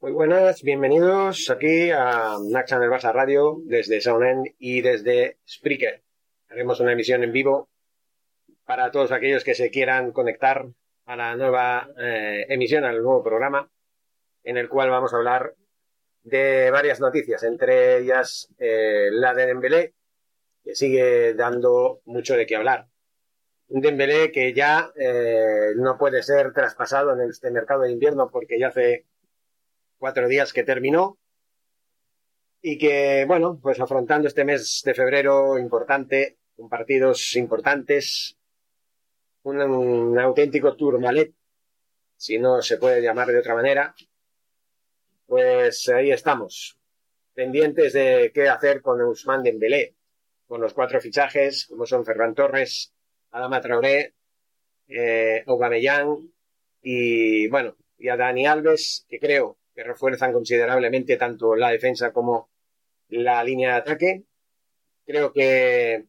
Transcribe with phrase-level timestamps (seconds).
[0.00, 6.04] Muy buenas, bienvenidos aquí a Naxa en el Radio desde Sound y desde Spreaker.
[6.48, 7.68] Haremos una emisión en vivo
[8.64, 10.68] para todos aquellos que se quieran conectar
[11.04, 13.68] a la nueva eh, emisión, al nuevo programa,
[14.44, 15.56] en el cual vamos a hablar
[16.22, 19.94] de varias noticias, entre ellas eh, la de Dembélé,
[20.62, 22.86] que sigue dando mucho de qué hablar.
[23.66, 28.60] Un Dembélé que ya eh, no puede ser traspasado en este mercado de invierno porque
[28.60, 29.07] ya hace
[29.98, 31.18] cuatro días que terminó
[32.62, 38.36] y que, bueno, pues afrontando este mes de febrero importante, con partidos importantes,
[39.42, 41.32] un, un auténtico tourmalet,
[42.16, 43.94] si no se puede llamar de otra manera,
[45.26, 46.78] pues ahí estamos,
[47.34, 49.94] pendientes de qué hacer con Usman Dembélé,
[50.46, 52.92] con los cuatro fichajes, como son Ferran Torres,
[53.30, 54.14] Adama Traoré,
[54.88, 56.32] eh, Aubameyang
[56.82, 62.50] y, bueno, y a Dani Alves, que creo que refuerzan considerablemente tanto la defensa como
[63.10, 64.24] la línea de ataque.
[65.06, 66.04] Creo que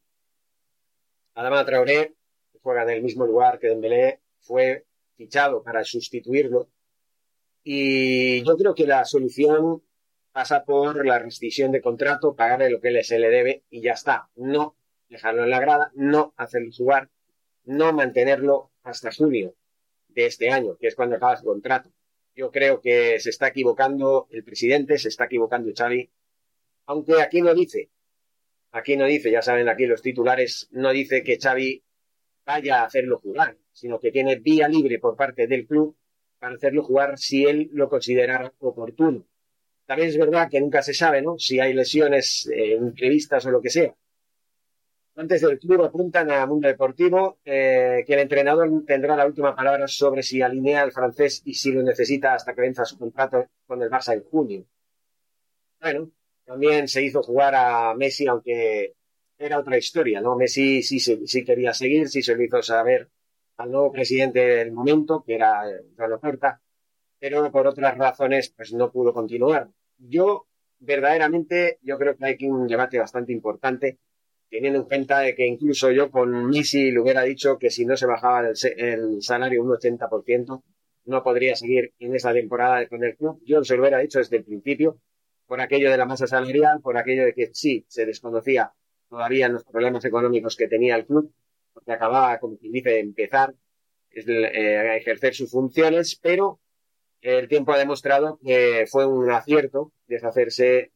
[1.35, 2.15] Adama Traoré,
[2.63, 4.85] juega en el mismo lugar que Dembélé, fue
[5.15, 6.67] fichado para sustituirlo.
[7.63, 9.83] Y yo creo que la solución
[10.31, 14.29] pasa por la rescisión de contrato, pagarle lo que se le debe y ya está.
[14.35, 14.77] No
[15.09, 17.09] dejarlo en la grada, no hacerlo jugar,
[17.65, 19.53] no mantenerlo hasta junio
[20.07, 21.91] de este año, que es cuando acaba su contrato.
[22.35, 26.09] Yo creo que se está equivocando el presidente, se está equivocando Xavi,
[26.85, 27.89] aunque aquí no dice,
[28.71, 31.83] aquí no dice, ya saben aquí los titulares, no dice que Xavi
[32.45, 35.95] vaya a hacerlo jugar, sino que tiene vía libre por parte del club
[36.39, 39.25] para hacerlo jugar si él lo considera oportuno.
[39.85, 41.37] También es verdad que nunca se sabe, ¿no?
[41.37, 43.95] Si hay lesiones eh, imprevistas o lo que sea.
[45.19, 49.85] Antes del club apuntan a Mundo Deportivo eh, que el entrenador tendrá la última palabra
[49.85, 53.81] sobre si alinea al francés y si lo necesita hasta que venza su contrato con
[53.81, 54.65] el Barça en junio.
[55.81, 56.09] Bueno,
[56.45, 58.95] también se hizo jugar a Messi, aunque
[59.37, 60.37] era otra historia, ¿no?
[60.37, 63.09] Messi sí, sí, sí quería seguir, sí se lo hizo saber
[63.57, 65.63] al nuevo presidente del momento, que era
[65.97, 66.61] John Oferta,
[67.19, 69.67] pero por otras razones, pues no pudo continuar.
[69.97, 70.47] Yo,
[70.79, 73.99] verdaderamente, yo creo que hay aquí un debate bastante importante
[74.49, 77.95] teniendo en cuenta de que incluso yo con Messi le hubiera dicho que si no
[77.95, 80.63] se bajaba el, el salario un 80%,
[81.05, 83.41] no podría seguir en esa temporada con el club.
[83.45, 84.99] Yo se lo hubiera dicho desde el principio,
[85.47, 88.71] por aquello de la masa salarial, por aquello de que sí, se desconocía
[89.09, 91.33] todavía los problemas económicos que tenía el club,
[91.73, 93.55] porque acababa, como quien dice, de empezar
[94.11, 96.59] eh, a ejercer sus funciones, pero
[97.21, 100.91] el tiempo ha demostrado que fue un acierto deshacerse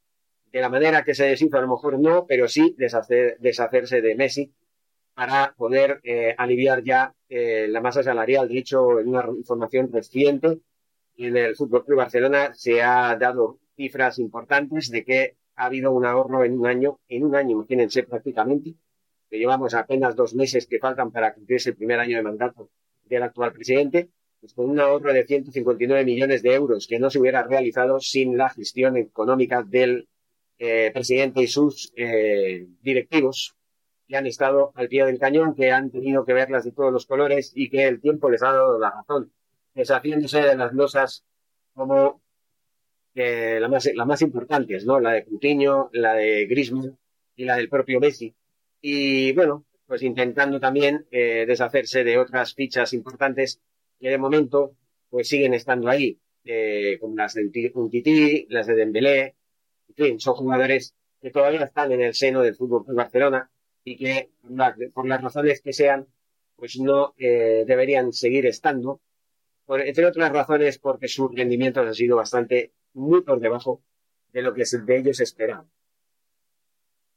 [0.53, 4.15] de la manera que se deshizo, a lo mejor no, pero sí deshacer, deshacerse de
[4.15, 4.53] Messi
[5.15, 8.47] para poder eh, aliviar ya eh, la masa salarial.
[8.47, 10.59] De hecho, en una información reciente,
[11.17, 16.05] en el Fútbol Club Barcelona se ha dado cifras importantes de que ha habido un
[16.05, 18.75] ahorro en un año, en un año, imagínense prácticamente,
[19.31, 22.69] que llevamos apenas dos meses que faltan para cumplirse el primer año de mandato
[23.05, 27.19] del actual presidente, pues con un ahorro de 159 millones de euros que no se
[27.19, 30.07] hubiera realizado sin la gestión económica del
[30.65, 33.53] eh, presidente y sus eh, directivos
[34.07, 37.05] que han estado al pie del cañón, que han tenido que verlas de todos los
[37.05, 39.33] colores y que el tiempo les ha dado la razón,
[39.73, 41.25] deshaciéndose de las losas
[41.73, 42.21] como
[43.13, 45.01] eh, las más, la más importantes, ¿no?
[45.01, 46.97] La de Coutinho, la de Griezmann
[47.35, 48.33] y la del propio Messi.
[48.79, 53.59] Y bueno, pues intentando también eh, deshacerse de otras fichas importantes
[53.99, 54.77] que de momento
[55.09, 56.21] pues siguen estando ahí,
[57.01, 59.35] como las de Untiti, las de Dembélé,
[59.89, 63.51] en fin, son jugadores que todavía están en el seno del fútbol de Barcelona
[63.83, 64.31] y que
[64.93, 66.07] por las razones que sean,
[66.55, 69.01] pues no eh, deberían seguir estando
[69.65, 73.81] por, entre otras razones porque sus rendimientos han sido bastante muy por debajo
[74.31, 75.69] de lo que de ellos esperaban.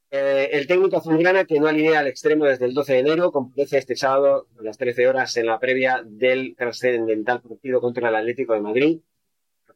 [0.09, 3.77] Eh, el técnico azulgrana, que no alinea al extremo desde el 12 de enero, comparece
[3.77, 8.53] este sábado a las 13 horas en la previa del trascendental partido contra el Atlético
[8.53, 8.99] de Madrid.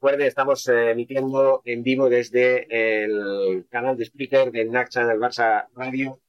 [0.03, 2.65] Recuerde, estamos eh, emitiendo en vivo desde
[3.03, 6.19] el canal de speaker de Naxa del Barça Radio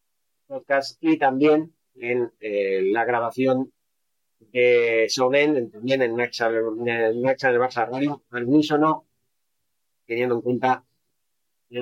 [0.46, 3.72] Podcast y también en eh, la grabación
[4.52, 9.06] de Sonen, también en Naxa, en del Barça Radio, al unísono,
[10.04, 10.84] teniendo en cuenta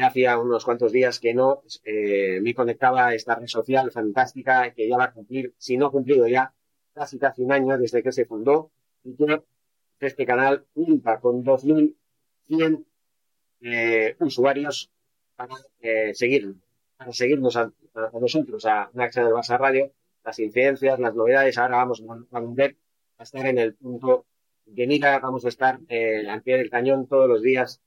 [0.01, 4.89] hacía unos cuantos días que no eh, me conectaba a esta red social fantástica que
[4.89, 6.55] ya va a cumplir, si no cumplido ya,
[6.95, 8.71] casi casi un año desde que se fundó
[9.03, 9.43] y que
[10.07, 12.85] este canal cuenta con 2.100
[13.63, 14.91] eh, usuarios
[15.37, 16.55] para eh, seguir,
[16.97, 17.73] para seguirnos a,
[18.21, 19.93] nosotros, a Naxa del Barça Radio,
[20.25, 21.59] las incidencias, las novedades.
[21.59, 22.77] Ahora vamos a volver
[23.19, 24.27] a estar en el punto
[24.67, 27.81] de mira, vamos a estar eh, al pie del cañón todos los días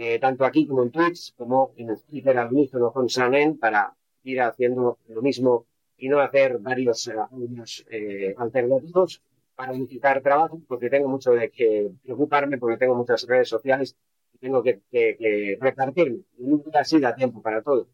[0.00, 4.40] eh, tanto aquí como en Twitch, como en Twitter al unísono con Sanen, para ir
[4.40, 5.66] haciendo lo mismo
[5.96, 9.20] y no hacer varios audios eh, alternativos
[9.58, 13.96] para unificar trabajo, porque tengo mucho de que preocuparme, porque tengo muchas redes sociales
[14.32, 16.20] y tengo que, que, repartirme.
[16.38, 17.88] Y nunca así da tiempo para todo.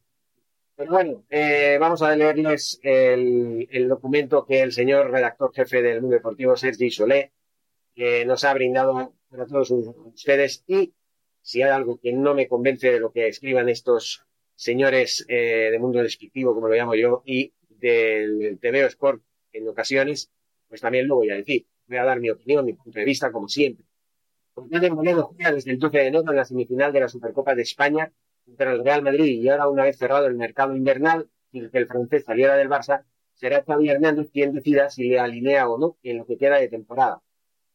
[0.77, 6.03] Pero bueno, eh, vamos a leerles el, el, documento que el señor redactor jefe del
[6.03, 7.33] Mundo Deportivo, Sergi Solé,
[7.95, 10.93] que nos ha brindado para todos ustedes y
[11.41, 15.79] si hay algo que no me convence de lo que escriban estos señores eh, de
[15.79, 19.23] mundo descriptivo, como lo llamo yo, y del TV Sport
[19.55, 20.31] en ocasiones,
[20.75, 21.67] pues también lo voy a decir.
[21.87, 23.85] Voy a dar mi opinión, mi punto de vista, como siempre.
[24.57, 27.63] de Moledo juega desde el 12 de enero en la semifinal de la Supercopa de
[27.63, 28.13] España
[28.45, 31.87] contra el Real Madrid y ahora una vez cerrado el mercado invernal y que el
[31.87, 33.05] francés saliera del Barça,
[33.35, 36.69] será Xavi Hernández quien decida si le alinea o no en lo que queda de
[36.69, 37.23] temporada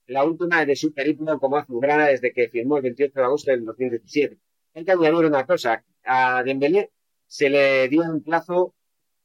[0.09, 3.65] la última de su periplo como azulgrana desde que firmó el 28 de agosto del
[3.65, 4.37] 2017.
[4.73, 5.83] Hay que añadir una cosa.
[6.03, 6.91] A Dembélé
[7.27, 8.73] se le dio un plazo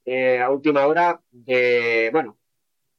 [0.04, 2.38] eh, a última hora de, bueno,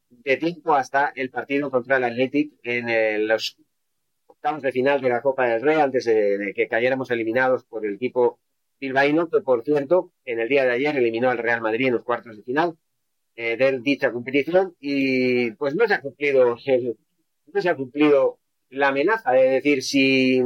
[0.09, 3.57] de tiempo hasta el partido contra el Athletic en los
[4.27, 7.95] octavos de final de la Copa del Rey, antes de, que cayéramos eliminados por el
[7.95, 8.39] equipo
[8.79, 12.03] bilbaíno, que por cierto, en el día de ayer eliminó al Real Madrid en los
[12.03, 12.77] cuartos de final
[13.35, 16.55] eh, de dicha competición y pues no se ha cumplido
[17.53, 19.31] no se ha cumplido la amenaza.
[19.31, 20.43] de decir, si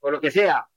[0.00, 0.68] por lo que sea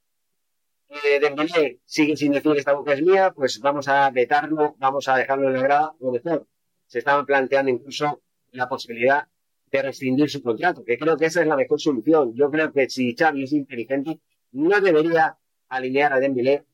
[0.90, 5.18] eh, Dembélé sigue sin decir esta boca es mía, pues vamos a vetarlo, vamos a
[5.18, 6.48] dejarlo en la grada, o mejor,
[6.88, 8.22] se estaban planteando incluso
[8.52, 9.28] la posibilidad
[9.72, 12.34] de rescindir su contrato, que creo que esa es la mejor solución.
[12.36, 14.20] Yo creo que si Xavi es inteligente,
[14.52, 15.38] no debería
[15.70, 16.66] alinear a Dembélé.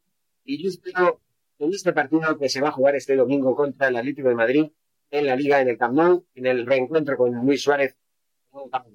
[0.43, 1.21] Y yo espero
[1.59, 4.65] en este partido que se va a jugar este domingo contra el Atlético de Madrid
[5.11, 7.95] en la Liga en el Camp Nou, en el reencuentro con Luis Suárez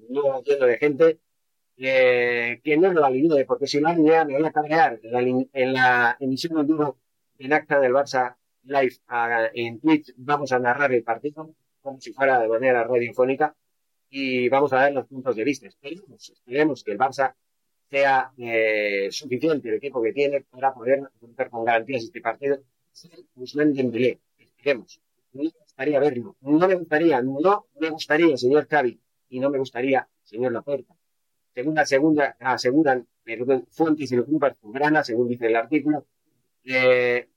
[0.09, 1.19] no entiendo de gente
[1.77, 4.99] que no lo alinee, porque si lo alinea me voy a cabrear.
[5.03, 6.97] En la, emisión en vivo
[7.37, 8.95] en acta del Barça Live
[9.53, 13.55] en Twitch vamos a narrar el partido como si fuera de manera radiofónica
[14.09, 15.67] y vamos a ver los puntos de vista.
[15.67, 17.35] Esperemos, que el Barça
[17.89, 22.59] sea eh, suficiente el equipo que tiene para poder afrontar con garantías este partido.
[23.35, 24.99] Guzmán Dembélé, esperemos.
[25.33, 26.35] No me gustaría verlo.
[26.41, 30.95] No me gustaría, no me gustaría, señor Xavi, y no me gustaría, señor Laporta.
[31.53, 34.17] Segunda, segunda, aseguran perdón, fuentes y
[34.63, 36.05] grana, según dice el artículo.
[36.63, 37.27] Eh,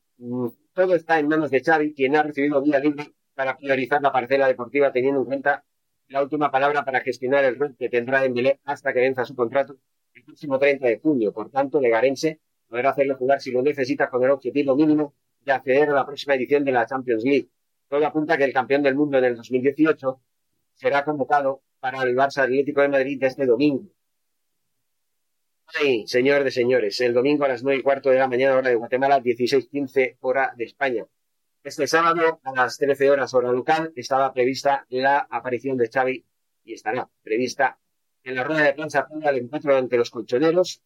[0.73, 4.49] todo está en manos de Xavi, quien ha recibido vía libre para priorizar la parcela
[4.49, 5.65] deportiva, teniendo en cuenta
[6.09, 9.77] la última palabra para gestionar el rol que tendrá Dembélé hasta que venza su contrato
[10.15, 11.33] el próximo 30 de junio.
[11.33, 15.91] Por tanto, Legarense podrá hacerle jugar si lo necesita con el objetivo mínimo de acceder
[15.91, 17.49] a la próxima edición de la Champions League.
[17.89, 20.21] Todo apunta que el campeón del mundo en el 2018
[20.75, 23.85] será convocado para el Barça Atlético de Madrid este domingo.
[25.75, 28.71] Ay, señor de señores, el domingo a las nueve y cuarto de la mañana, hora
[28.71, 31.05] de Guatemala, 16.15 hora de España.
[31.63, 36.25] Este sábado, a las 13 horas hora local, estaba prevista la aparición de Xavi
[36.65, 37.79] y estará prevista
[38.25, 40.81] en la rueda de prensa al encuentro ante los colchoneros.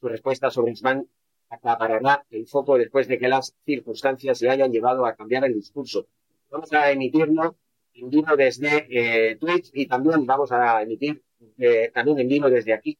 [0.00, 1.08] Su respuesta sobre Isman
[1.48, 6.08] acaparará el foco después de que las circunstancias le hayan llevado a cambiar el discurso.
[6.50, 7.56] Vamos a emitirlo
[7.94, 11.22] en vivo desde eh, Twitch y también vamos a emitir
[11.58, 12.98] eh, también en vivo desde aquí,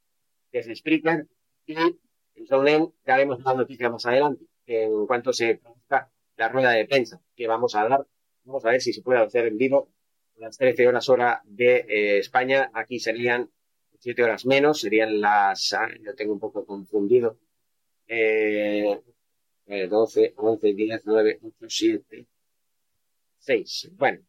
[0.58, 1.26] desde Spreaker
[1.66, 6.86] y en Sonen daremos una noticia más adelante en cuanto se produzca la rueda de
[6.86, 8.06] prensa que vamos a dar.
[8.44, 9.90] Vamos a ver si se puede hacer en vivo
[10.36, 12.70] a las 13 horas hora de eh, España.
[12.72, 13.50] Aquí serían
[13.98, 17.38] 7 horas menos, serían las, ah, yo tengo un poco confundido,
[18.06, 19.00] eh,
[19.66, 22.26] 12, 11, 10, 9, 8, 7,
[23.38, 23.90] 6.
[23.96, 24.24] Bueno,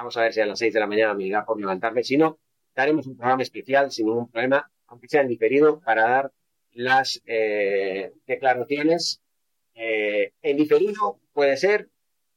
[0.00, 2.02] Vamos a ver si a las 6 de la mañana me irá por levantarme.
[2.02, 2.38] Si no,
[2.74, 6.32] daremos un programa especial sin ningún problema, aunque sea en diferido, para dar
[6.72, 9.22] las eh, declaraciones.
[9.74, 11.88] Eh, en diferido puede ser,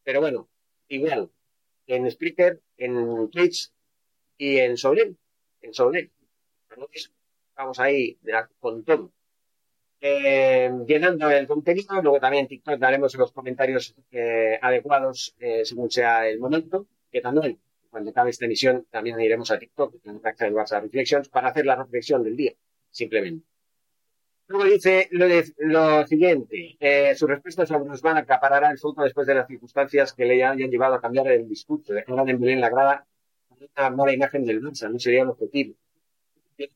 [0.04, 0.48] pero bueno,
[0.88, 1.30] igual,
[1.88, 3.72] en Spreaker, en Twitch
[4.38, 5.16] y en Sobre,
[5.62, 6.12] en Sobre.
[7.56, 8.18] Vamos ahí
[8.60, 9.12] con todo.
[10.00, 15.90] Eh, llenando el contenido, luego también en TikTok daremos los comentarios eh, adecuados eh, según
[15.90, 17.58] sea el momento, que también
[17.94, 22.24] cuando acabe esta emisión también iremos a TikTok, en WhatsApp Reflections, para hacer la reflexión
[22.24, 22.54] del día,
[22.90, 23.46] simplemente.
[24.48, 29.48] Luego dice lo, siguiente, eh, su respuesta sobre Usman acaparará el fruto después de las
[29.48, 31.94] circunstancias que le hayan llevado a cambiar el discurso.
[31.94, 33.06] Dejar en Belén la grada
[33.78, 35.76] una mala imagen del Barça, no sería el objetivo.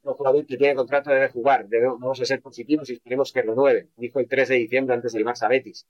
[0.04, 3.88] Un jugador que tiene contrato debe jugar, vamos a ser positivos y esperemos que renueve,
[3.98, 5.88] dijo el 3 de diciembre antes del Barça Betis.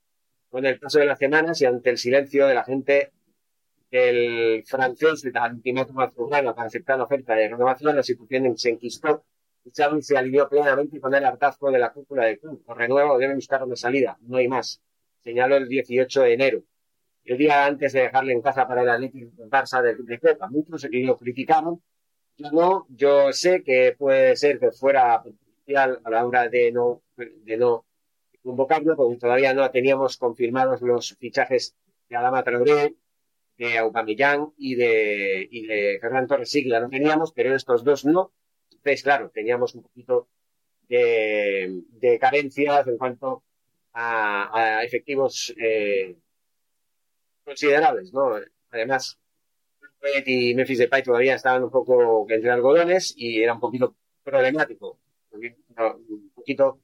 [0.50, 3.12] Con el paso de las semanas y ante el silencio de la gente
[3.92, 9.24] el francés antimátomo azulgrana para aceptar la oferta de renovación, la situación se enquistó
[9.64, 12.64] y Xavi se alineó plenamente con el hartazgo de la cúpula del club.
[12.66, 14.82] Por renuevo debe buscar una salida, no hay más.
[15.24, 16.64] Señaló el 18 de enero,
[17.26, 20.48] el día antes de dejarle en casa para el Atlético Barça de, de Copa.
[20.50, 21.82] Muchos lo criticaron.
[22.38, 27.02] Yo no, yo sé que puede ser que fuera potencial a la hora de no,
[27.16, 27.86] de no
[28.44, 31.76] convocarlo, porque todavía no teníamos confirmados los fichajes
[32.08, 32.96] de Adama Traoré,
[33.58, 38.32] de Aubameyang y de, y de Ferran Torres no teníamos, pero estos dos no.
[38.72, 40.30] Entonces, claro, teníamos un poquito
[40.88, 43.44] de, de carencias en cuanto
[43.94, 46.16] a, a efectivos eh,
[47.44, 48.36] considerables, ¿no?
[48.70, 49.20] Además,
[50.26, 55.00] y Memphis Depay todavía estaban un poco entre algodones y era un poquito problemático,
[55.32, 56.80] un poquito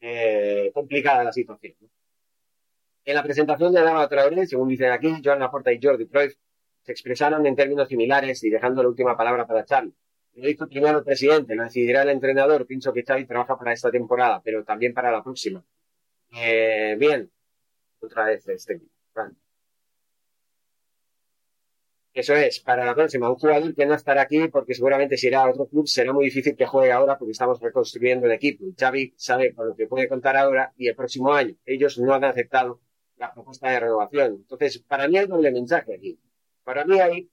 [0.00, 1.74] eh, complicada la situación.
[1.80, 1.88] ¿no?
[3.06, 6.36] En la presentación de Adama Traoré, según dicen aquí, Joan Laporta y Jordi Cruyff
[6.82, 9.94] se expresaron en términos similares y dejando la última palabra para Xavi.
[10.34, 12.66] Lo dijo primero el presidente, lo decidirá el entrenador.
[12.66, 15.62] Pienso que Xavi trabaja para esta temporada, pero también para la próxima.
[16.34, 17.30] Eh, bien,
[18.00, 18.80] otra vez este.
[19.14, 19.36] Bueno.
[22.14, 25.42] Eso es, para la próxima, un jugador que no estará aquí porque seguramente si irá
[25.42, 28.64] a otro club será muy difícil que juegue ahora porque estamos reconstruyendo el equipo.
[28.78, 31.54] Xavi sabe con lo que puede contar ahora y el próximo año.
[31.66, 32.80] Ellos no han aceptado
[33.16, 34.34] la propuesta de renovación.
[34.34, 36.18] Entonces, para mí hay doble mensaje aquí.
[36.64, 37.28] Para mí hay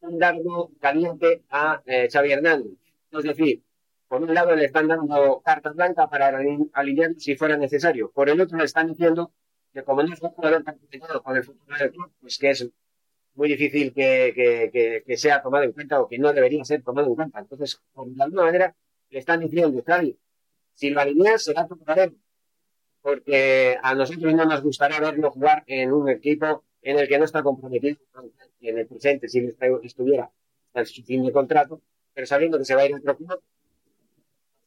[0.00, 2.72] un dardo caliente a eh, Xavi Hernández.
[3.10, 3.62] Es decir,
[4.08, 6.38] por un lado le están dando carta blanca para
[6.72, 8.10] alinear si fuera necesario.
[8.12, 9.32] Por el otro le están diciendo
[9.72, 12.70] que como no es un jugador comprometido con el futuro del club, pues que es
[13.34, 16.82] muy difícil que, que, que, que, sea tomado en cuenta o que no debería ser
[16.82, 17.40] tomado en cuenta.
[17.40, 18.76] Entonces, por de alguna manera,
[19.10, 20.18] le están diciendo, Xavi,
[20.74, 22.12] si lo alineas será tu problema
[23.06, 27.24] porque a nosotros no nos gustaría verlo jugar en un equipo en el que no
[27.24, 27.98] está comprometido
[28.60, 30.28] en el presente, si estuviera
[30.74, 31.80] hasta el fin de contrato,
[32.12, 33.40] pero sabiendo que se va a ir a otro club,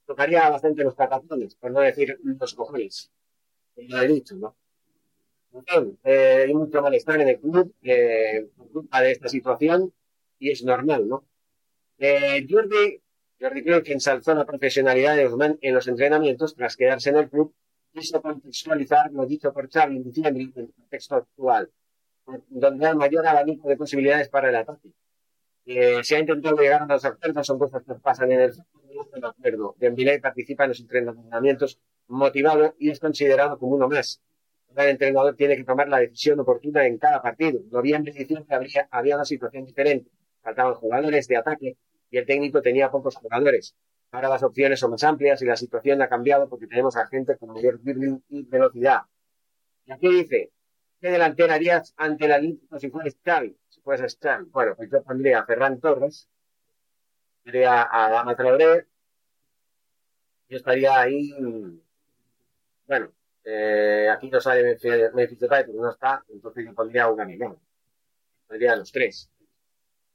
[0.06, 3.12] tocaría bastante los catatones, por no decir los cojones,
[3.76, 4.56] como he dicho, ¿no?
[5.52, 9.94] Entonces, eh, hay mucho malestar en el club eh, por culpa de esta situación
[10.40, 11.26] y es normal, ¿no?
[11.98, 13.02] Eh, Jordi,
[13.38, 17.30] Jordi creo que ensalzó la profesionalidad de Osman en los entrenamientos tras quedarse en el
[17.30, 17.54] club
[17.94, 21.70] quiso contextualizar lo dicho por en diciembre en el contexto actual,
[22.50, 24.90] donde hay mayor abanico de posibilidades para el ataque.
[25.66, 29.28] Eh, se ha intentado llegar a las ofertas, son cosas que pasan en el de
[29.28, 29.76] acuerdo.
[29.78, 34.22] Dembélé participa en los entrenamientos motivado y es considerado como uno más.
[34.76, 37.60] El entrenador tiene que tomar la decisión oportuna en cada partido.
[37.72, 40.10] Noviembre y diciembre había, había una situación diferente.
[40.42, 41.78] Faltaban jugadores de ataque
[42.10, 43.76] y el técnico tenía pocos jugadores.
[44.12, 47.38] Ahora las opciones son más amplias y la situación ha cambiado porque tenemos a gente
[47.38, 49.02] con mayor velocidad.
[49.86, 50.52] Y aquí dice,
[51.00, 53.58] ¿qué delantera harías ante la Atlético si fueras Xavi?
[53.70, 54.46] Si fueras Xavi.
[54.50, 56.28] Bueno, pues yo pondría a Ferran Torres,
[57.44, 58.88] pondría a Dama Traoré,
[60.50, 61.32] yo estaría ahí,
[62.88, 63.12] bueno,
[63.44, 64.78] eh, aquí no sale
[65.14, 67.60] Memphis Depay porque no está, entonces yo pondría a un.
[68.48, 69.30] Pondría a los tres.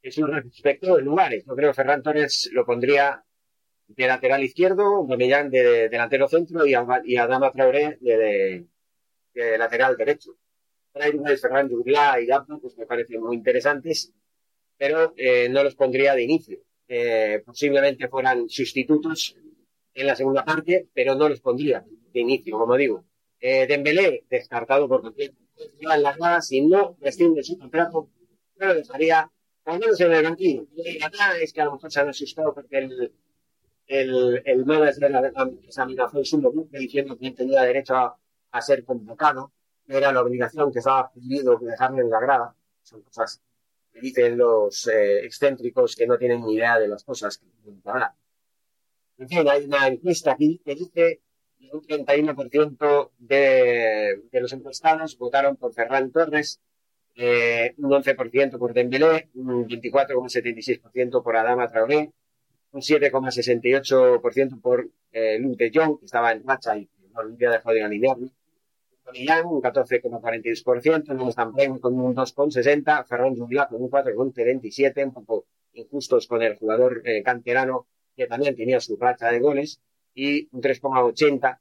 [0.03, 1.45] Eso respecto de lugares.
[1.47, 3.25] Yo creo que Ferran Torres lo pondría
[3.87, 6.75] de lateral izquierdo, Gomellán de, de, delantero centro y,
[7.05, 8.67] y Adama Traoré de, de,
[9.35, 10.37] de lateral derecho.
[10.93, 14.13] Traoré, Fernando Urla y Gabdo, pues me parecen muy interesantes,
[14.77, 16.59] pero eh, no los pondría de inicio.
[16.87, 19.37] Eh, posiblemente fueran sustitutos
[19.95, 23.05] en la segunda parte, pero no los pondría de inicio, como digo.
[23.41, 25.37] Eh, Dembélé, descartado por completo.
[25.81, 28.11] En las nada, si no rescinde su contrato,
[28.57, 29.31] pero dejaría,
[29.65, 30.67] al menos en el banquillo.
[30.75, 33.13] Y acá es que a lo mejor se han asustado porque el,
[33.87, 35.11] el, el manager
[35.63, 38.17] examinó el sumo diciendo que tenía derecho a,
[38.51, 39.53] a, ser convocado,
[39.87, 43.43] era la obligación que estaba pidiendo dejarle en la grada, son cosas
[44.01, 47.47] dicen los eh, excéntricos que no tienen ni idea de las cosas que
[47.85, 48.15] ahora.
[49.19, 51.21] En fin, hay una encuesta aquí que dice
[51.59, 56.61] que un 31% de, de los encuestados votaron por Ferran Torres,
[57.15, 62.13] eh, un 11% por Dembélé, un 24,76% por Adama Traoré,
[62.75, 67.75] un 7,68% por eh, Luke de Jong, que estaba en racha y no había dejado
[67.75, 68.29] de alinearlo.
[69.13, 75.47] Millán, un 14,42%, Nuno Stampen con un 2,60%, Ferran Juliá con un 4,27%, un poco
[75.75, 79.81] injustos con el jugador eh, canterano que también tenía su racha de goles,
[80.15, 81.59] y un 3,80%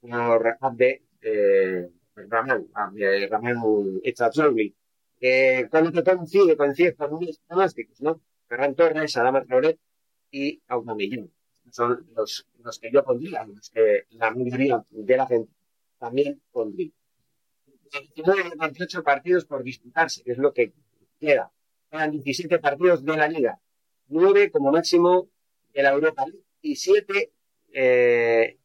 [0.00, 3.56] por Abde eh, Ramán, Abde Ramán
[4.04, 4.74] Echazorli.
[5.20, 8.20] Eh, con lo que coincide, coincide con unos pronósticos, ¿no?
[8.46, 9.78] Ferran Torres, Adama Traoré
[10.34, 11.30] y Aubameyang.
[11.70, 15.52] Son los, los que yo pondría, los que la mayoría de la gente
[15.98, 16.90] también pondría.
[17.92, 20.72] 19 28 partidos por disputarse, que es lo que
[21.20, 21.52] queda.
[21.90, 23.60] Quedan 17 partidos de la Liga,
[24.08, 25.28] 9 como máximo
[25.72, 27.32] de la Europa League y 7,
[27.72, 28.58] eh,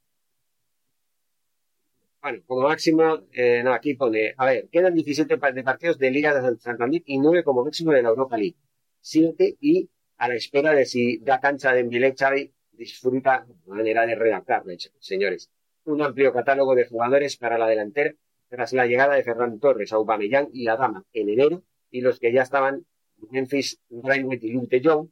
[2.21, 6.33] bueno, como máximo, eh, no, aquí pone, a ver, quedan 17 de partidos de Liga
[6.33, 8.57] de Santander y 9 como máximo de la Europa League.
[9.01, 14.15] 7 y a la espera de si da cancha de Mbile Xavi disfruta manera de
[14.15, 14.63] redactar,
[14.99, 15.49] señores
[15.85, 18.13] un amplio catálogo de jugadores para la delantera
[18.47, 22.43] tras la llegada de Ferran Torres, Aubameyang y Adama en enero y los que ya
[22.43, 22.85] estaban
[23.31, 25.09] Memphis, Greenwood y Lute Young,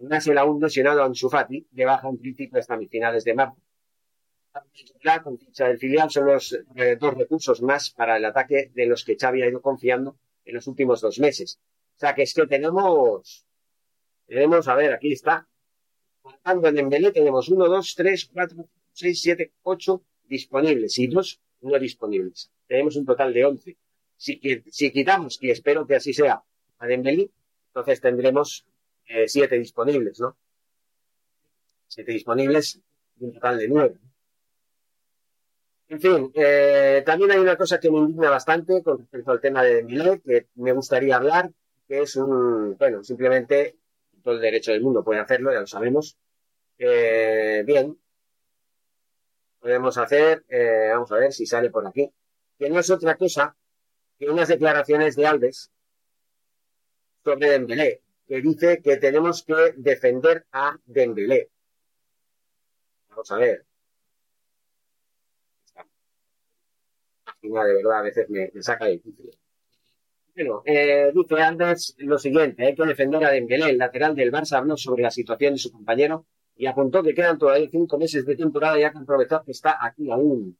[0.00, 3.56] nace el aún lesionado Ansu Fati, de baja en crítico hasta finales de marzo.
[5.02, 9.04] La con del filial son los eh, dos recursos más para el ataque de los
[9.04, 11.60] que Xavi ha ido confiando en los últimos dos meses.
[11.96, 13.45] O sea que es que tenemos,
[14.26, 15.46] tenemos, a ver, aquí está,
[16.22, 21.78] contando en Dembélé tenemos 1, 2, 3, 4, 6, 7, 8 disponibles y dos no
[21.78, 22.50] disponibles.
[22.66, 23.76] Tenemos un total de 11.
[24.16, 24.40] Si,
[24.70, 26.42] si quitamos, y espero que así sea,
[26.78, 27.30] a Dembélé,
[27.68, 28.66] entonces tendremos
[29.06, 30.36] eh, siete disponibles, ¿no?
[31.86, 32.80] Siete disponibles
[33.20, 33.98] y un total de nueve.
[35.88, 39.62] En fin, eh, también hay una cosa que me indigna bastante con respecto al tema
[39.62, 41.50] de Dembélé, que me gustaría hablar,
[41.86, 43.76] que es un, bueno, simplemente
[44.26, 46.18] todo el derecho del mundo puede hacerlo, ya lo sabemos.
[46.78, 47.96] Eh, bien,
[49.60, 52.12] podemos hacer, eh, vamos a ver si sale por aquí,
[52.58, 53.56] que no es otra cosa
[54.18, 55.70] que unas declaraciones de Alves
[57.22, 61.48] sobre Dembélé, que dice que tenemos que defender a Dembélé.
[63.10, 63.64] Vamos a ver.
[67.42, 69.30] de verdad a veces me, saca difícil.
[70.36, 74.58] Bueno, eh, dice Alves lo siguiente, hay que defender a Dembélé, el lateral del Barça
[74.58, 78.36] habló sobre la situación de su compañero y apuntó que quedan todavía cinco meses de
[78.36, 80.58] temporada y hay que aprovechar que está aquí aún.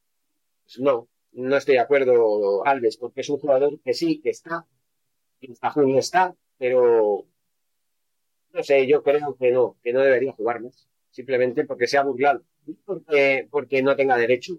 [0.64, 4.66] Pues no, no estoy de acuerdo, Alves, porque es un jugador que sí, que está,
[5.38, 7.26] que está junio está, pero
[8.54, 12.02] no sé, yo creo que no, que no debería jugar más, simplemente porque se ha
[12.02, 12.42] burlado,
[12.86, 14.54] porque, porque no tenga derecho,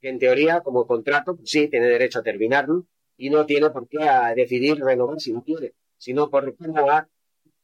[0.00, 2.86] que en teoría, como contrato, pues sí, tiene derecho a terminarlo
[3.20, 3.98] y no tiene por qué
[4.34, 7.06] decidir renovar si no quiere, sino por cómo ha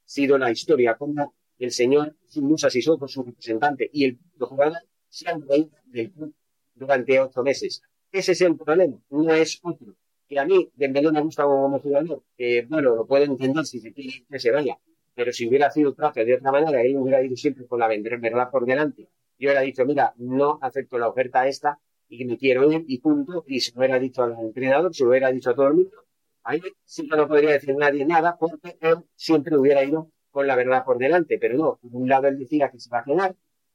[0.04, 5.40] sido la historia, cómo el señor Musa Sissoko, su representante, y el jugador se han
[5.48, 6.34] reído del club
[6.74, 7.80] durante ocho meses.
[8.12, 9.96] Ese es el problema, no es otro.
[10.28, 13.94] Que a mí Dembélé me gusta como jugador, que bueno, lo puedo entender si se
[13.94, 14.78] quiere que se vaya,
[15.14, 18.50] pero si hubiera sido trato de otra manera, él hubiera ido siempre con la verdad
[18.50, 19.08] por delante.
[19.38, 23.44] Yo hubiera dicho, mira, no acepto la oferta esta y me quiero ir y punto,
[23.46, 26.04] y se lo hubiera dicho al entrenador, se lo hubiera dicho a todo el mundo,
[26.44, 30.56] ahí sí que no podría decir nadie nada porque él siempre hubiera ido con la
[30.56, 33.34] verdad por delante, pero no, por un lado él decía que se va a quedar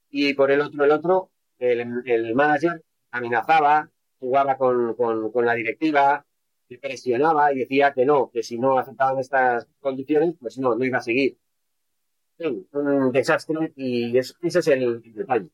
[0.10, 3.90] y por el otro, el otro, el, el manager amenazaba,
[4.20, 6.26] jugaba con, con, la directiva,
[6.70, 10.86] le presionaba y decía que no, que si no aceptaban estas condiciones, pues no, no
[10.86, 11.38] iba a seguir.
[12.74, 15.50] un desastre y ese es el, detalle.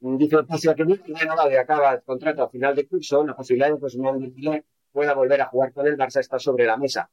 [0.00, 3.78] Dice el que no de acaba el contrato a final de curso, la posibilidad de
[3.78, 7.10] que Ousmane pueda volver a jugar con el Barça está sobre la mesa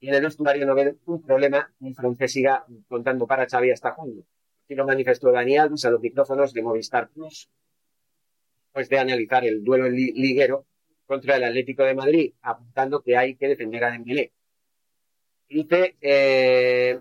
[0.00, 3.92] y en el vestuario no ve un problema ni francés siga contando para Xavi hasta
[3.92, 4.24] junio.
[4.64, 7.50] Así lo manifestó Daniel Alves a los micrófonos de Movistar Plus,
[8.72, 10.66] pues de analizar el duelo liguero
[11.04, 14.32] contra el Atlético de Madrid, apuntando que hay que defender a Dembélé.
[15.48, 17.00] Dice, eh,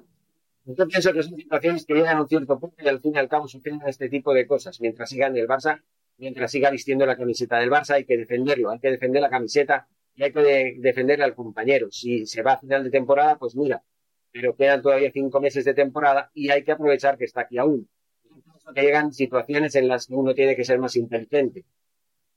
[0.65, 3.17] yo pienso que son situaciones que llegan a un cierto punto y al fin y
[3.17, 4.79] al cabo suceden este tipo de cosas.
[4.81, 5.81] Mientras siga en el Barça,
[6.17, 9.87] mientras siga vistiendo la camiseta del Barça, hay que defenderlo, hay que defender la camiseta
[10.15, 11.87] y hay que defender al compañero.
[11.91, 13.83] Si se va a final de temporada, pues mira,
[14.31, 17.89] pero quedan todavía cinco meses de temporada y hay que aprovechar que está aquí aún.
[18.75, 21.65] Que llegan situaciones en las que uno tiene que ser más inteligente.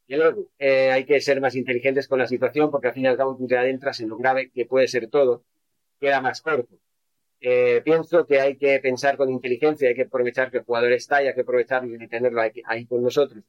[0.07, 3.09] Y luego, eh, hay que ser más inteligentes con la situación porque al fin y
[3.09, 5.45] al cabo tú te adentras en lo grave que puede ser todo,
[6.01, 6.77] queda más corto.
[7.45, 11.23] Eh, pienso que hay que pensar con inteligencia, hay que aprovechar que el jugador está
[11.23, 13.43] y hay que aprovecharlo y tenerlo ahí con nosotros.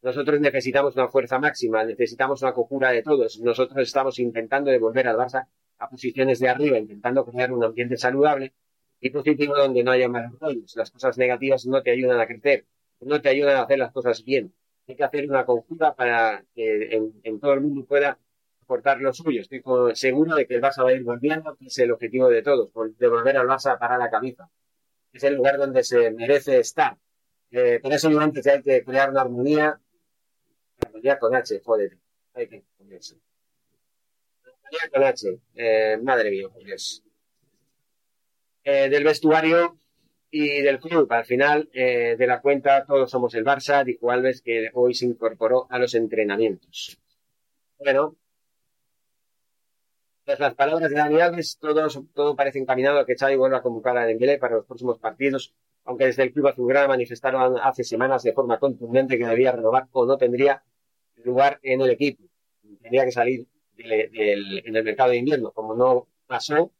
[0.00, 3.40] Nosotros necesitamos una fuerza máxima, necesitamos una cojura de todos.
[3.40, 5.46] Nosotros estamos intentando devolver al Barça
[5.78, 8.54] a posiciones de arriba, intentando crear un ambiente saludable
[9.00, 10.74] y positivo donde no haya malos rollos.
[10.76, 12.66] Las cosas negativas no te ayudan a crecer,
[13.00, 14.54] no te ayudan a hacer las cosas bien.
[14.88, 18.18] Hay que hacer una conjura para que en, todo el mundo pueda
[18.74, 19.40] aportar lo suyo.
[19.40, 19.62] Estoy
[19.94, 22.70] seguro de que el Barça va a ir volviendo, que es el objetivo de todos,
[22.98, 24.50] devolver al Barça para la cabeza.
[25.12, 26.96] Es el lugar donde se merece estar.
[27.50, 29.80] Eh, pero eso antes hay que crear una armonía,
[30.84, 31.96] armonía con H, joder,
[32.34, 33.16] hay que ponerse.
[34.42, 37.04] Armonía con H, eh, madre mía, por Dios.
[38.64, 39.78] Eh, del vestuario
[40.30, 41.06] y del club.
[41.12, 45.06] Al final eh, de la cuenta, todos somos el Barça, dijo Alves, que hoy se
[45.06, 46.98] incorporó a los entrenamientos.
[47.78, 48.16] Bueno,
[50.24, 53.62] tras las palabras de Dani Alves, todo, todo parece encaminado a que Xavi vuelva a
[53.62, 58.22] convocar a Dembélé para los próximos partidos, aunque desde el club azulgrana manifestaron hace semanas
[58.22, 60.62] de forma contundente que debía renovar o no tendría
[61.24, 62.24] lugar en el equipo.
[62.80, 66.72] Tendría que salir en el mercado de invierno, como no pasó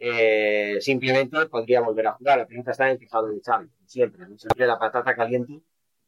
[0.00, 2.38] eh, simplemente podría volver a jugar.
[2.38, 5.60] La pregunta está en fijado en Xavi, siempre, siempre la patata caliente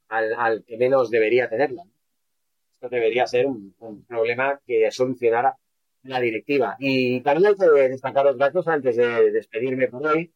[0.09, 1.83] al, que menos debería tenerla.
[2.73, 3.75] Esto debería ser un,
[4.09, 5.57] problema que solucionara
[6.03, 6.77] la directiva.
[6.79, 10.33] Y también hay que destacar otra cosa antes de despedirme por hoy.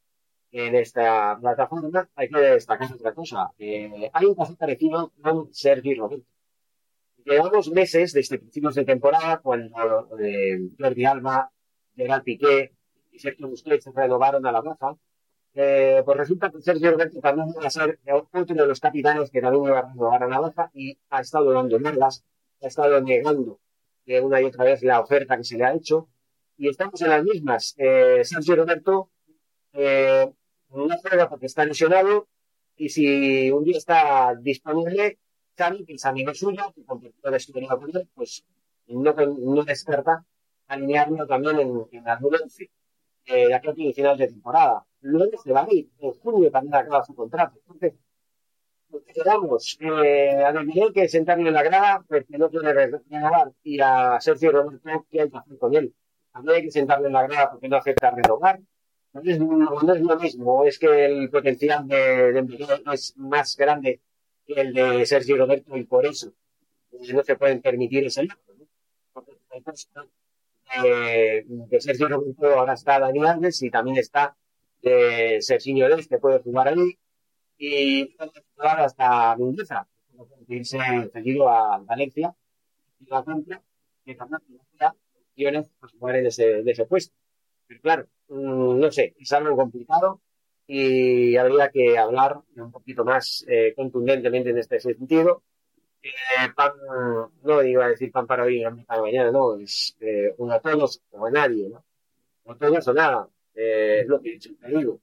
[0.52, 3.50] En esta plataforma hay que destacar otra cosa.
[3.58, 6.26] Eh, hay un caso parecido con Sergi Roberto.
[7.24, 11.50] Llevamos meses desde principios de temporada cuando eh, Jordi Alba,
[11.96, 12.72] Gerard Piqué,
[13.10, 14.96] y Sergio Busquets se renovaron a la baja,
[15.54, 19.40] eh, pues resulta que Sergio Roberto también va a ser otro de los capitanes que
[19.40, 22.24] también va a renovar a la baja y ha estado dando largas,
[22.60, 23.60] ha estado negando
[24.06, 26.08] eh, una y otra vez la oferta que se le ha hecho.
[26.56, 27.74] Y estamos en las mismas.
[27.78, 29.10] Eh, Sergio Roberto
[29.72, 30.30] eh,
[30.70, 32.28] no juega porque está lesionado
[32.76, 35.18] y si un día está disponible,
[35.56, 38.44] Xavi, que es amigo suyo, que completó la historia con él, pues
[38.86, 40.24] no, no descarta
[40.66, 42.70] alinearlo también en, en once
[43.26, 44.84] eh, de aquí final de temporada.
[45.00, 45.90] Luego se va a ir.
[45.98, 47.58] En junio también acaba su contrato.
[47.60, 47.94] Entonces,
[49.14, 54.20] quedamos eh, a Dembélé que sentarle en la grada porque no quiere renovar y a
[54.20, 55.94] Sergio Roberto que hay que hacer con él.
[56.32, 58.60] También hay que sentarle en la grada porque no acepta renovar.
[59.12, 64.00] No es, no es lo mismo, es que el potencial de Dembélé es más grande
[64.44, 66.32] que el de Sergio Roberto y por eso
[67.12, 68.40] no se pueden permitir ese lujo.
[68.58, 68.66] ¿no?
[69.12, 69.32] Porque
[70.84, 74.36] eh, de Sergio Roberto ahora está Dani Alves y también está
[74.82, 76.98] de Serginho Des, que puede jugar ahí,
[77.58, 78.16] y
[78.54, 79.86] jugar hasta Mendoza,
[80.48, 80.78] irse
[81.12, 82.34] seguido a Valencia
[83.00, 83.62] y la compra,
[84.04, 84.42] que también
[85.34, 87.14] tiene pues, jugar en ese, de ese puesto.
[87.66, 90.20] Pero claro, mm, no sé, es algo complicado
[90.66, 95.42] y habría que hablar un poquito más eh, contundentemente en este sentido
[96.04, 96.72] eh, pan,
[97.42, 101.26] no iba a decir pan para hoy para mañana, no, es eh, a todos o
[101.26, 101.82] a nadie, ¿no?
[102.44, 105.00] O todos o nada, eh, es lo que te digo.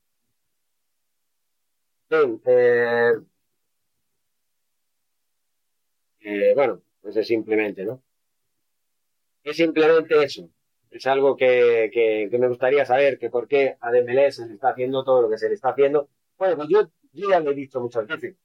[2.11, 3.13] Eh,
[6.19, 8.01] eh, bueno, pues es simplemente, ¿no?
[9.43, 10.49] Es simplemente eso.
[10.89, 14.69] Es algo que, que, me gustaría saber, que por qué a Dembélé se le está
[14.69, 16.09] haciendo todo lo que se le está haciendo.
[16.37, 18.35] Bueno, pues yo, ya lo he dicho muchas veces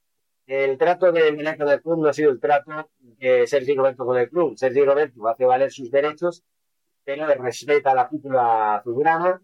[0.46, 4.07] el trato de Milán con el club no ha sido el trato de Sergio Roberto
[4.07, 4.57] con el club.
[4.57, 6.44] Sergio Roberto hace valer sus derechos,
[7.05, 9.42] pero respeta la cúpula azulgrana,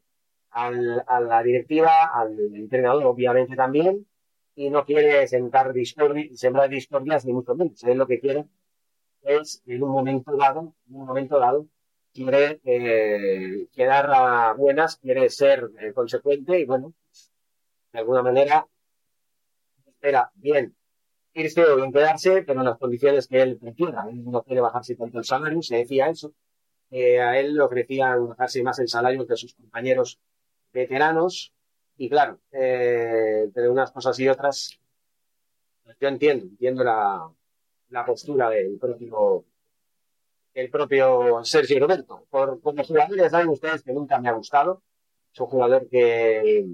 [0.50, 4.06] al, a la directiva, al entrenador obviamente también,
[4.54, 7.82] y no quiere sentar discordia, sembrar discordias ni mucho menos.
[7.84, 8.46] Él lo que quiere
[9.22, 11.66] es, en un momento dado, en un momento dado,
[12.12, 16.92] quiere eh, quedar a buenas, quiere ser eh, consecuente y bueno,
[17.92, 18.66] de alguna manera,
[19.86, 20.74] espera, bien,
[21.34, 24.06] irse o bien quedarse, pero en las condiciones que él prefiera.
[24.08, 26.34] Él no quiere bajarse tanto el salario, se decía eso.
[26.90, 30.20] A él le ofrecían bajarse más el salario que a sus compañeros
[30.72, 31.52] veteranos.
[31.96, 34.78] Y claro, eh, entre unas cosas y otras,
[36.00, 37.30] yo entiendo, entiendo la,
[37.90, 39.44] la postura del propio,
[40.54, 42.26] el propio Sergio Roberto.
[42.30, 44.82] Por, como jugador, ya saben ustedes que nunca me ha gustado.
[45.32, 46.66] Es un jugador que,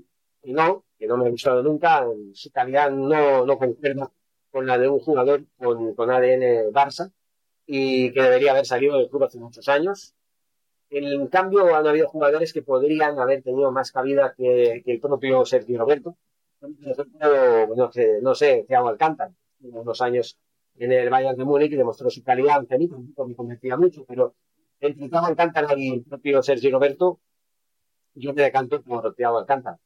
[0.45, 2.07] no, que no me ha gustado nunca.
[2.33, 4.11] Su calidad no, no concuerda
[4.51, 7.13] con la de un jugador con, con ADN Barça
[7.67, 10.15] y que debería haber salido del club hace muchos años.
[10.91, 15.79] En cambio, han habido jugadores que podrían haber tenido más cabida que, el propio Sergio
[15.79, 16.17] Roberto.
[16.61, 20.39] no sé, no sé, Thiago Alcántara, unos años
[20.77, 24.05] en el Bayern de Múnich y demostró su calidad, aunque a mí me convencía mucho,
[24.07, 24.35] pero
[24.81, 27.21] entre Thiago Alcántara y el propio Sergio Roberto,
[28.15, 29.79] yo me decanto por Thiago Alcántara.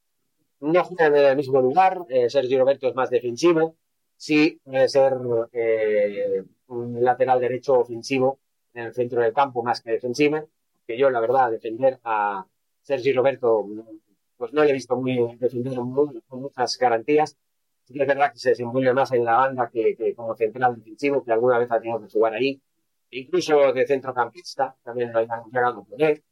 [0.61, 2.05] no juegan en el mismo lugar.
[2.09, 3.77] Eh, Sergio Roberto es más defensivo.
[4.17, 5.15] Sí, puede ser
[5.53, 8.39] eh, un lateral derecho ofensivo
[8.75, 10.49] en el centro del campo más que defensivo.
[10.93, 12.45] Que yo, la verdad, defender a
[12.83, 13.67] Sergio Roberto,
[14.37, 17.35] pues no le he visto muy defender con muchas garantías.
[17.85, 20.77] Sí que es verdad que se desenvuelve más en la banda que, que como central
[20.77, 22.61] defensivo, que alguna vez ha tenido que jugar ahí.
[23.09, 26.23] Incluso de centrocampista, también lo han llegado por él.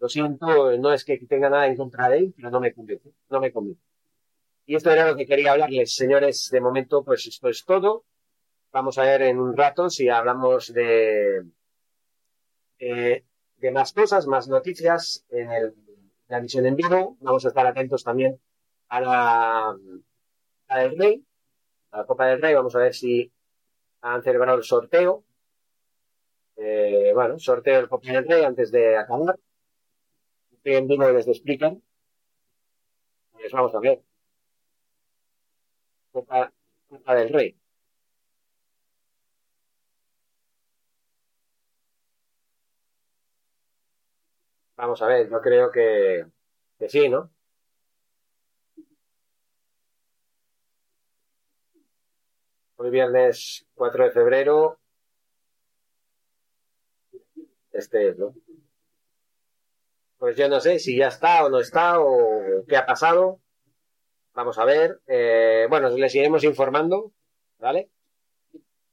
[0.00, 3.10] Lo siento, no es que tenga nada en contra de él, pero no me convence,
[3.28, 3.82] no me convence.
[4.64, 6.48] Y esto era lo que quería hablarles, señores.
[6.50, 8.06] De momento, pues esto es todo.
[8.72, 11.42] Vamos a ver en un rato si hablamos de,
[12.84, 13.24] eh,
[13.58, 15.74] de más cosas, más noticias en el,
[16.26, 17.16] la emisión en vivo.
[17.20, 18.40] Vamos a estar atentos también
[18.88, 19.78] a la,
[20.68, 21.24] Rey,
[21.92, 22.54] a la Copa del Rey.
[22.54, 23.32] Vamos a ver si
[24.00, 25.24] han celebrado el sorteo.
[26.56, 29.38] Eh, bueno, sorteo del Copa del Rey antes de acabar
[30.50, 31.82] estoy en vivo desde explican.
[33.32, 34.02] Pues vamos a ver.
[36.10, 36.52] Copa
[37.14, 37.61] del Rey.
[44.82, 46.26] Vamos a ver, yo creo que,
[46.76, 47.30] que sí, ¿no?
[52.74, 54.80] Hoy viernes 4 de febrero.
[57.70, 58.34] Este es, ¿no?
[60.18, 63.38] pues yo no sé si ya está o no está o qué ha pasado.
[64.34, 65.00] Vamos a ver.
[65.06, 67.12] Eh, bueno, les iremos informando,
[67.58, 67.88] ¿vale?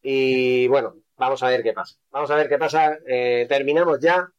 [0.04, 1.96] Y bueno, vamos a ver qué pasa.
[2.12, 3.00] Vamos a ver qué pasa.
[3.08, 4.32] Eh, terminamos ya.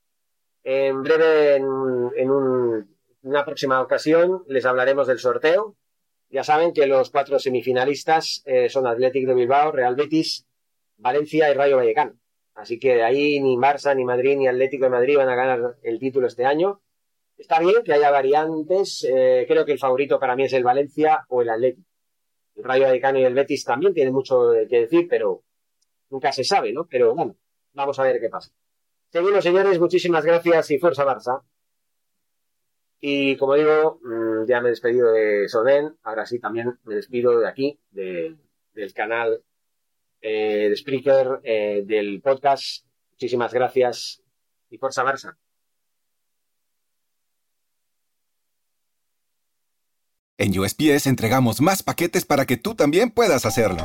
[0.62, 2.86] En breve, en,
[3.22, 5.76] una próxima ocasión, les hablaremos del sorteo.
[6.28, 10.46] Ya saben que los cuatro semifinalistas eh, son Athletic de Bilbao, Real Betis,
[10.96, 12.18] Valencia y Rayo Vallecano.
[12.54, 15.98] Así que ahí ni Barça, ni Madrid, ni Atlético de Madrid van a ganar el
[15.98, 16.80] título este año.
[17.38, 19.06] Está bien que haya variantes.
[19.08, 21.88] Eh, creo que el favorito para mí es el Valencia o el Atlético.
[22.54, 25.42] El Rayo Vallecano y el Betis también tienen mucho que decir, pero
[26.10, 26.86] nunca se sabe, ¿no?
[26.86, 27.36] Pero bueno,
[27.72, 28.52] vamos a ver qué pasa.
[29.10, 29.78] Seguimos, señores.
[29.80, 31.42] Muchísimas gracias y fuerza Barça.
[33.00, 35.96] Y como digo, mm, ya me he despedido de Soden.
[36.02, 38.38] Ahora sí, también me despido de aquí, del
[38.94, 39.42] canal
[40.20, 42.84] eh, de Spreaker, eh, del podcast.
[43.12, 44.22] Muchísimas gracias
[44.68, 45.36] y fuerza Barça.
[50.38, 53.84] En USPS entregamos más paquetes para que tú también puedas hacerlo.